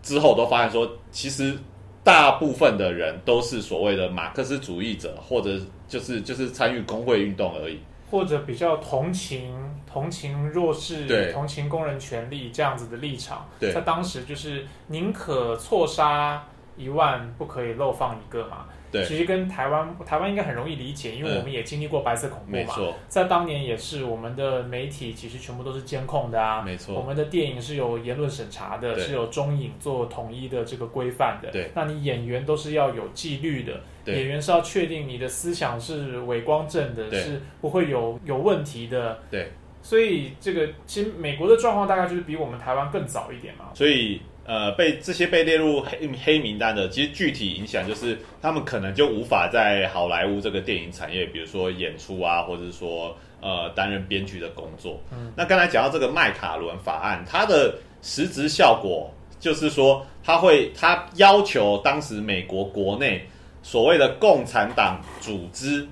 [0.00, 1.58] 之后，都发现说其实。
[2.04, 7.78] 大部分的人都是所谓的马克思主义者，或者就是就是参与工会运动而已，
[8.10, 9.54] 或者比较同情
[9.86, 13.48] 同情弱势、同情工人权利这样子的立场。
[13.60, 16.44] 对，他当时就是宁可错杀
[16.76, 18.66] 一万，不可以漏放一个嘛。
[18.92, 19.04] 对。
[19.04, 21.38] 其实跟台湾台湾应该很容易理解，因为嗯。
[21.38, 22.94] 我们也经历过白色恐怖嘛。
[23.08, 26.62] 在当年也是，我们的媒体其实全部都是监控的啊。
[26.62, 26.94] 没错。
[26.94, 31.50] 我们的电影是有言论审查的，是有中影做统一的这个规范的。
[31.50, 31.70] 对。
[31.74, 34.16] 那你演员都是要有纪律的，对。
[34.16, 39.18] 演员是要确定你的思想是伪光正的，是不会有有问题的。
[39.30, 39.50] 对，
[39.82, 43.66] 所以这个其实美国的状况大概就是比我们台湾更早一点嘛。
[43.74, 55.00] 所以呃，被这些被列入黑黑名单的，其实具体影响就是他们可能就无法在好莱坞这个电影产业，比如说演出啊，或者是说呃担任编剧的工作。
[55.12, 63.24] 嗯那刚才讲到这个麦卡伦法案，它的实质效果就是说，他会他要求当时美国国内
[63.62, 65.86] 所谓的共产党组织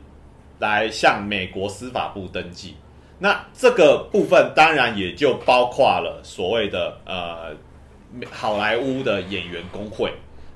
[0.59, 2.75] 来向美国司法部登记。
[3.23, 7.55] 那这个部分当然也就包括了所谓的呃
[8.31, 10.11] 好莱坞的演员工会，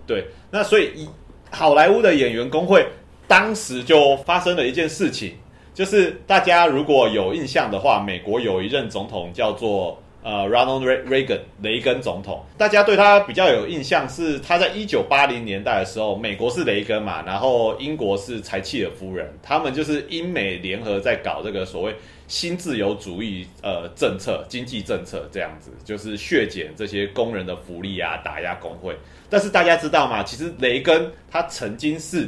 [0.06, 1.06] 对，那所以
[1.50, 2.84] 好莱坞的演员工会
[3.28, 5.36] 当时就发生了一件事情，
[5.74, 21.94] 就是大家如果有印象的话，美国有一任总统叫做呃 Ronald Reagan 雷根总统，大家对他比较有印象是他在一九八零年代的时候，美国是雷根嘛，然后英国是柴契尔夫人，他们就是英美联合在搞这个所谓
[22.26, 28.96] 新自由主义呃政策、经济政策这样子，就是削减这些工人的福利啊，打压工会。
[29.28, 30.22] 但是大家知道吗？
[30.22, 32.26] 其实雷根他曾经是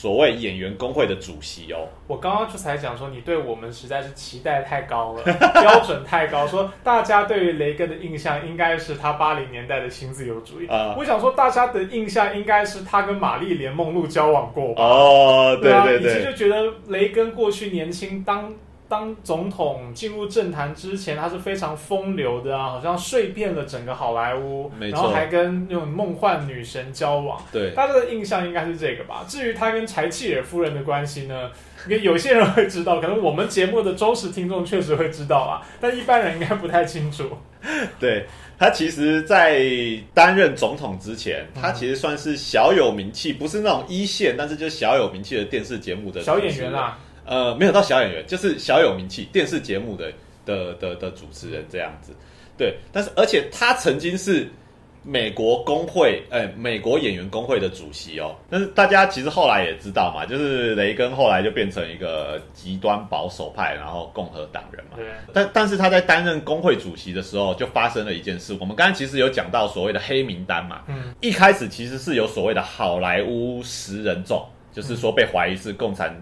[0.00, 1.88] 所谓演员工会的主席哦。
[2.06, 5.22] 我刚刚就才讲说，你对我们实在是期待太高了，
[5.60, 6.46] 标准太高。
[6.46, 10.68] 说大家对于雷根的印象应该是他八零年代的新自由主义。
[10.68, 14.84] 啊我想说，大家的印象应该是他跟玛丽莲梦露交往过吧？
[14.84, 18.54] 哦，对啊，对对，就觉得雷根过去年轻当
[18.88, 27.40] 当总统进入政坛之前，他是非常风流的啊，好像睡遍了整个好莱坞，然后还跟那种梦幻女神交往。
[27.52, 29.24] 对大家的印象应该是这个吧。
[29.28, 31.50] 至于他跟柴契尔夫人的关系呢，
[31.86, 37.28] 有些人会知道，可能我们节目的忠实听众确实会知道啊，但一般人应该不太清楚。
[37.98, 38.24] 对
[38.56, 39.60] 他其实，在
[40.14, 46.96] 担任总统之前，嗯他其实算是小有名气，不是那种一线，但是就小有名气的电视节目的小演员啦，
[47.28, 50.12] 呃，没有到小演员，就是小有名气电视节目的
[50.44, 52.12] 的的的主持人这样子。
[52.56, 54.48] 对，但是而且他曾经是
[55.04, 58.34] 美国工会，呃，美国演员工会的主席哦。
[58.50, 64.96] 但是大家其实后来也知道嘛，就是雷根后来就变成一个极端保守派，然后共和党人嘛。
[64.96, 68.56] 对，但但是他在担任工会主席的时候，就发生了一件事。
[68.60, 76.12] 我们刚才其实有讲到所谓的黑名单嘛，嗯，一开始其实是有所谓的好莱坞十人众，就是说被怀疑是共产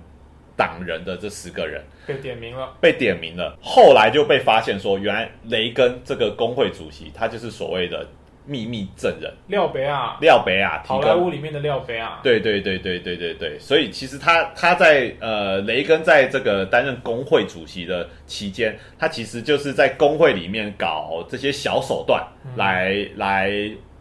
[0.57, 2.75] 党人的这十个人被点名了。
[2.81, 8.07] 被点名了，后来就被发现说，原来雷根这个工会主席他就是所谓的
[8.47, 9.33] 秘密证人。
[9.49, 11.27] 廖北亚，廖北亚提好莱供。
[11.27, 13.35] 坞里面的廖北亚，对对对对对对。
[13.35, 23.53] 对，所以其实他他在呃雷根在这个担任工会主席的期间，他其实就是在工会里面搞这些小手段来、来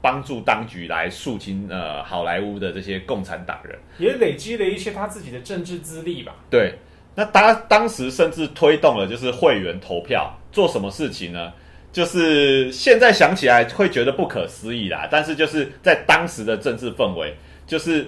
[0.06, 3.76] 帮助当局来肃清呃好莱坞的这些共产党人。
[3.98, 6.36] 也累积了一些他自己的政治资历吧。
[6.48, 6.76] 对，
[7.16, 11.52] 那他当时甚至推动了就是会员投票，做什么事情呢？
[11.92, 17.34] 就是现在想起来会觉得不可思议啦，但是就是在当时的政治氛围，
[17.66, 18.08] 就是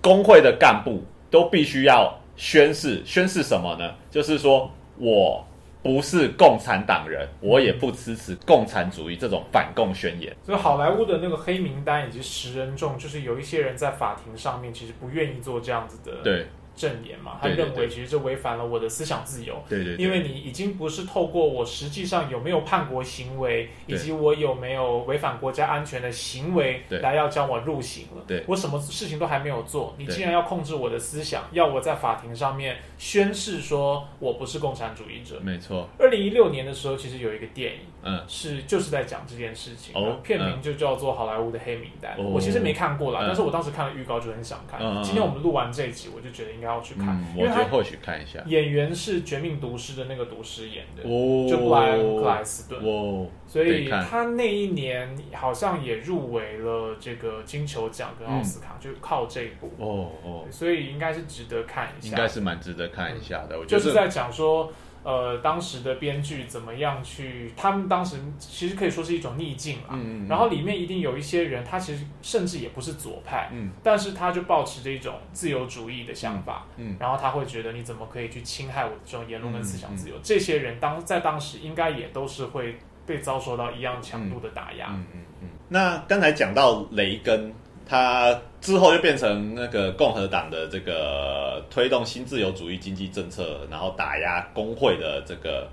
[0.00, 3.94] 工会的干部都必须要宣誓，宣誓什么呢？
[4.10, 5.46] 就是说我
[5.82, 10.34] 不是共产党人，我也不支持共产主义这种反共宣言。
[10.44, 19.62] 所以好莱坞的那个黑名单以及十人众，就是有一些人在法庭上面其实不愿意做这样子的对证言嘛，他认为其实这违反了我的思想自由。
[19.68, 27.00] 对对因为你已经不是透过我实际上有没有叛国行为，以及我有没有违反国家安全的行为对。
[27.00, 28.24] 来要将我入刑了。
[28.26, 28.42] 对。
[28.46, 35.38] 我什么事情都还没有做，你竟然要控制我的思想，要我在法庭上面宣誓说我不是共产主义者。
[35.42, 42.16] 没错，二零一六年的时候，其实有一个电影嗯是就是在讲这件事情，哦片名就叫做《好莱坞的黑名单》。
[42.20, 44.80] 哦我其实没看过啦，嗯但是我当时看了预告就很想看。
[45.02, 48.40] 今天我们录完这一集，我就觉得应该要去看，嗯，因为或许看一下。
[48.46, 52.80] 演员是《绝命毒师》的那个毒师演的，哦就布莱恩克莱斯顿。
[52.84, 59.72] 哦，所以他那一年好像也入围了这个金球奖跟奥斯卡，就靠这一部。
[59.78, 62.08] 哦哦，所以应该是值得看一下。
[62.08, 63.58] 应该是蛮值得看一下的。
[63.58, 64.72] 我觉得就是在讲说，
[65.04, 69.88] 呃，当时的编剧怎么样去，他们当时其实可以说是一种逆境啦。
[69.90, 80.14] 嗯然后里面一定有一些人，他其实甚至也不是左派，嗯但是他就保持着一种自由主义的想法，嗯然后他会觉得你怎么可以去侵害我的这种言论跟思想嗯自由？
[80.22, 84.86] 这些人当在当时应该也都是会被遭受到一样强度的打压。
[84.90, 85.48] 嗯嗯嗯。
[85.68, 87.52] 那刚才讲到雷根
[87.84, 95.68] 他之后就变成那个共和党的这个推动新自由主义经济政策，然后打压工会的这个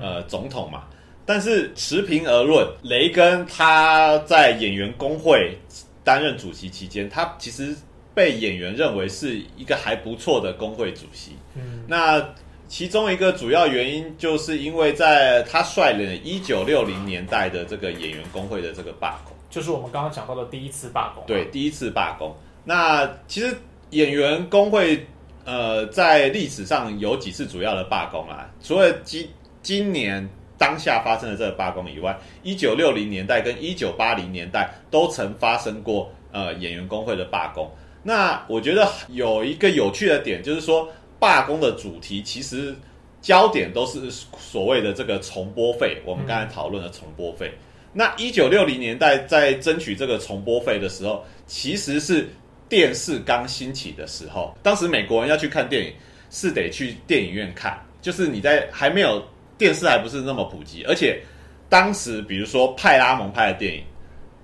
[0.00, 0.82] 呃总统嘛。
[1.24, 5.56] 但是持平而论，雷根他在演员工会
[6.02, 7.72] 担任主席期间，他其实
[8.12, 11.36] 被演员认为是一个还不错的工会主席。
[11.54, 12.34] 嗯，那
[12.66, 19.31] 其中一个主要原因，就是因为在他率领一九六零年代的这个演员工会的这个罢工。
[19.52, 21.22] 就是我们刚刚讲到的第一次罢工。
[21.26, 22.34] 对，第一次罢工。
[22.64, 23.54] 那其实
[23.90, 25.06] 演员工会
[25.44, 28.48] 呃，在历史上有几次主要的罢工啊？
[28.62, 29.28] 除了今
[29.62, 30.26] 今年
[30.56, 37.70] 当下发生的这个罢工以外，一九六零年代跟一九八零年代都曾发生过呃演员工会的罢工。
[38.02, 40.88] 那我觉得有一个有趣的点，就是说
[41.18, 42.74] 罢工的主题其实
[43.20, 47.52] 焦点都是所谓的这个重播费，我们刚才讨论的重播费。
[47.92, 52.28] 那一九六零年代在争取这个重播费的时候，其实是
[52.68, 54.56] 电视刚兴起的时候。
[54.62, 55.92] 当时美国人要去看电影，
[56.30, 59.22] 是得去电影院看，就是你在还没有
[59.58, 61.20] 电视还不是那么普及，而且
[61.68, 63.82] 当时比如说派拉蒙拍的电影，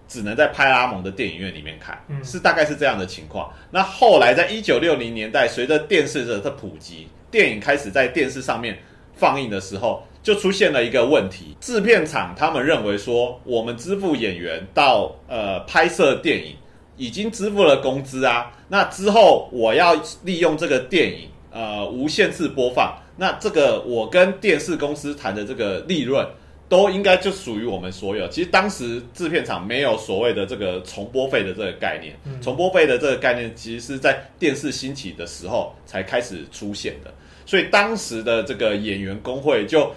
[0.06, 3.52] 只能在派拉蒙的电影院里面看，嗯是大概是这样的情况。
[3.70, 8.78] 那后来在一九六零年代，随着电视的的普及，电影开始在电视上面
[9.14, 16.54] 放映的时候，就出现了一个问题：制片厂他们认为说，我们支付演员到呃拍摄电影，
[16.96, 19.94] 已经支付了工资啊，那之后我要
[20.24, 26.26] 利用这个电影呃无限次播放，那这个我跟电视公司谈的这个利润。
[26.70, 28.28] 都应该就属于我们所有。
[28.28, 37.10] 其实当时制片厂没有所谓的这个重播费的这个概念，嗯重播费的这个概念其实是在电视兴起的时候才开始出现的。
[37.46, 39.90] 所以当时的这个演员工会就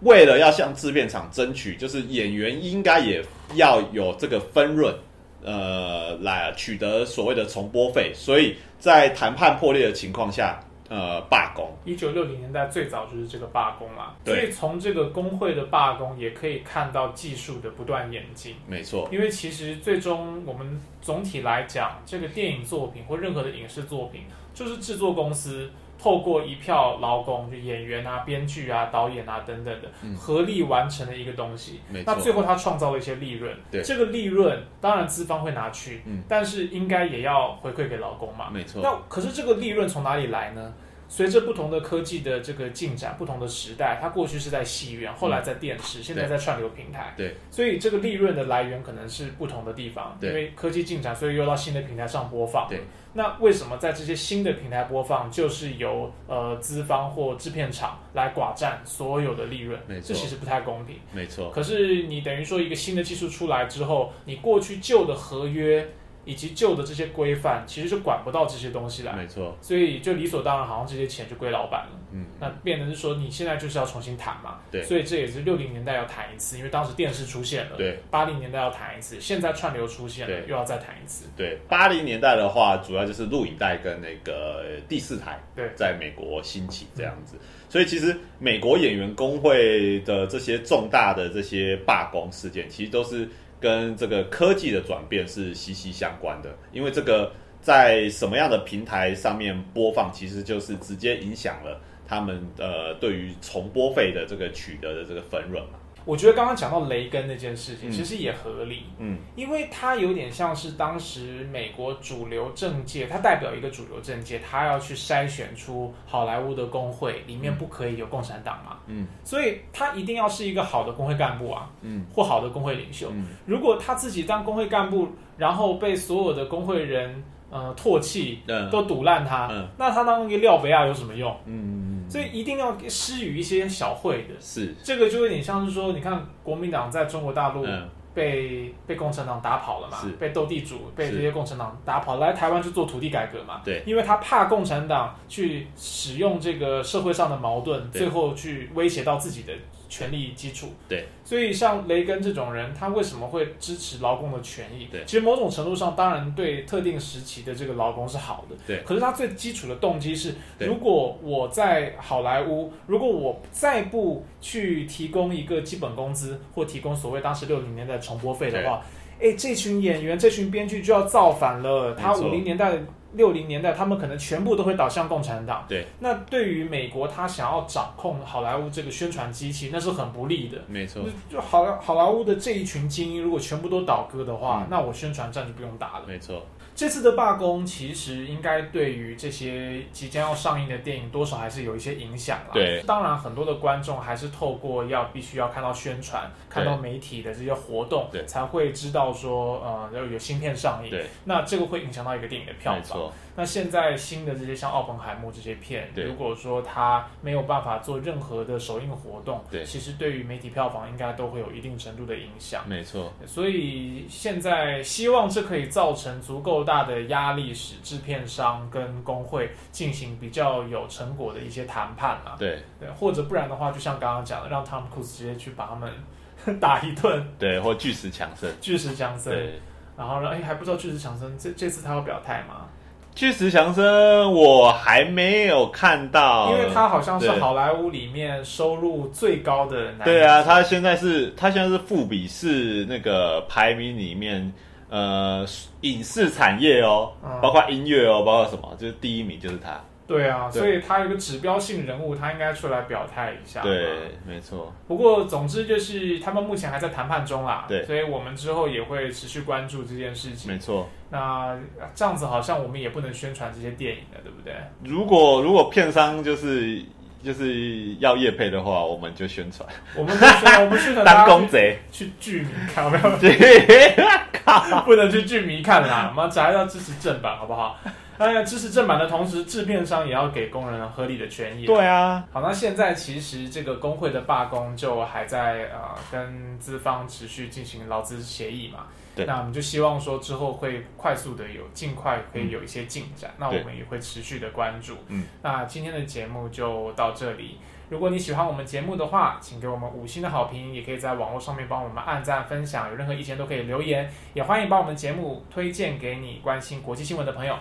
[0.00, 3.22] 为了要向制片厂争取，就是演员应该也
[3.54, 4.94] 要有这个分润，
[5.42, 8.12] 呃，来取得所谓的重播费。
[8.14, 11.76] 所以在谈判破裂的情况下，呃，罢工。
[11.84, 18.54] 一九六零年代最早就是这个罢工嘛，对所以从这个工会的罢工也可以看到技术的不断演进。
[18.68, 24.22] 没错，因为其实最终我们总体来讲，这个电影作品或任何的影视作品，
[24.54, 25.70] 就是制作公司
[26.06, 31.80] 透过一票劳工，就演员啊、编剧啊、导演啊等等的，合力完成的一个东西。
[32.04, 38.50] 那最后他创造了一些利润，对这个利润当然资方会拿去，嗯但是应该也要回馈给劳工嘛。
[38.52, 40.72] 没错，那可是这个利润从哪里来呢？
[41.08, 47.14] 随着不同的科技的这个进展，不同的时代，它过去是在戏院，后来在电视，现在在串流平台。
[47.16, 50.16] 嗯对，所以这个利润的来源可能是不同的地方。
[50.20, 52.66] 对因为科技进展，所以又到新的平台上播放。
[52.68, 52.80] 对，
[53.14, 59.78] 那为什么在这些新的平台播放，就是由呃资方或制片厂来寡占所有的利润？
[59.86, 60.96] 没错这其实不太公平。
[61.12, 65.88] 没错，可是你等于说一个新的技术出来之后，你过去旧的合约
[66.26, 69.14] 以及旧的这些规范，其实是管不到这些东西来。
[69.14, 71.92] 没错，所以就理所当然，好像这些钱就归老板了。
[72.12, 74.58] 嗯，那变成是说，你现在就是要重新谈嘛。
[74.70, 77.76] 对所以这也是六零年代要谈一次，因为当时电视出现了。
[77.76, 77.98] 对。
[78.10, 81.26] 八零年代要谈一次，现在串流出现了，又要再谈一次。
[81.36, 87.36] 对，八零年代的话，主要就是录影带跟那个第四台，对在美国兴起这样子。
[87.68, 93.28] 所以其实美国演员工会的这些重大的这些罢工事件，其实都是
[93.60, 96.56] 跟这个科技的转变是息息相关的。
[96.72, 105.78] 因为这个在什么样的平台上面播放，其实就是直接影响了他们呃对于重播费的这个取得的这个分润嘛。
[106.06, 107.92] 我觉得刚刚讲到雷根那件事情，嗯。
[107.92, 123.08] 其实也合理，嗯，因为他有点像是当时美国主流政界，他代表一个主流政界，他要去筛选出好莱坞的工会里面不可以有共产党嘛，嗯，所以他一定要是一个好的工会干部啊，嗯，或好的工会领袖。
[123.12, 123.26] 嗯。
[123.44, 128.70] 如果他自己当工会干部，然后被所有的工会人呃唾弃，嗯。
[128.70, 129.66] 都堵烂他，嗯。
[129.76, 131.34] 那他当一个廖北亚有什么用？
[131.46, 134.34] 嗯嗯，所以一定要施予一些小惠的。
[134.40, 137.88] 是，这个就有点像是说，你看国民党在中国大陆嗯。
[138.16, 143.60] 被、被共产党打跑了嘛，被斗地主被这些共产党打跑，来台湾去做土地改革嘛。
[143.62, 149.52] 对，因为他怕共产党去使用这个社会上的矛盾，最后去威胁到自己的
[149.88, 150.68] 权利基础。
[150.88, 154.86] 对，所以像雷根这种人，他为什么会支持劳工的权益？
[154.90, 158.56] 对其实某种程度上，当然对特定时期的这个劳工是好的。
[158.66, 168.84] 对可是他最基础的动机是，如果我在好莱坞，如果我再不去提供一个基本工资，或提供所谓当时六零年代重播费的话，
[169.20, 171.94] 哎，这群演员、这群编剧就要造反了。
[171.94, 172.78] 他五零年代
[173.16, 175.64] 六零年代，他们可能全部都会倒向共产党。
[175.68, 180.58] 对，那对于美国，他想要掌控好莱坞这个宣传机器，那是很不利的。
[180.68, 186.04] 没错，就好莱好莱坞的这一群精英，如果全部都倒戈的话，嗯那我宣传战就不用打了。
[186.06, 186.44] 没错，
[186.76, 192.50] 这次的罢工其实应该对于这些即将要上映的电影，多少还是有一些影响啦。
[192.52, 200.90] 对当然很多的观众还是透过要必须要看到宣传，看到媒体的这些活动对，才会知道说呃有有新片上映。
[200.90, 203.10] 对，那这个会影响到一个电影的票房。
[203.36, 212.66] 那现在新的这些像奥本海默这些片，如果说它没有办法做任何的首映活动，对其实对于媒体票房应该都会有一定程度的影响。
[212.66, 222.36] 没错，所以现在希望这可以造成足够大的压力，使制片商跟工会进行比较有成果的一些谈判啦。
[222.38, 225.92] 对对，或者不然的话，就像刚刚讲的，让汤姆·库斯直接去把他们
[226.58, 229.32] 打一顿，对，或巨石强森，巨石强森。
[229.34, 229.60] 对。
[229.96, 232.68] 然后呢，哎，还不知道巨石强森这这次他要表态吗？
[233.16, 240.04] 巨石强森，我还没有看到，因为他好像是好莱坞里面收入最高的男。
[240.04, 244.52] 对啊，，他现在是，他现在是富比士那个排名里面，
[244.90, 245.46] 呃，
[245.80, 249.80] 影视产业哦，嗯包括音乐哦，包括什么，就是第一名就是他。
[250.06, 253.60] 对啊，对所以他有个指标性人物，他应该出来表态一下。
[253.62, 260.52] 对，没错，不过，总之就是他们目前还在谈判中啦，对所以我们之后也会持续关注这件事情。
[260.52, 260.88] 没错。
[261.10, 261.56] 那
[261.94, 264.54] 这样子好像我们也不能宣传这些电影了，对不对？
[264.84, 266.80] 如果如果片商就是
[267.24, 271.78] 就是要业配的话，我们就宣传我们不宣，我们宣传 当公贼。
[271.90, 273.18] 去去剧迷看，没有？
[273.18, 273.96] 对，
[274.86, 277.78] 不能去剧迷看啦，我们还是要支持正版，好不好？
[278.18, 281.66] 当然，支持正版的同时，制片商也要给工人合理的权益。
[281.66, 288.86] 对啊，好，那现在其实这个工会的罢工就还在呃跟资方持续进行劳资协议嘛。
[289.14, 294.94] 对那我们就希望说之后会快速的有尽快可以有一些进展，那我们也会持续的关注。
[295.08, 297.58] 嗯，那今天的节目就到这里。
[297.88, 307.56] 如果你喜欢我们节目的话，请给我们五星的好评，也可以在网络上面帮我们按赞、分享，有任何意见都可以留言，也欢迎把我们节目推荐给你关心国际新闻的朋友。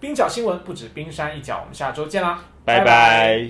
[0.00, 3.48] 冰角新闻不止冰山一角，我们下周见啦，拜拜。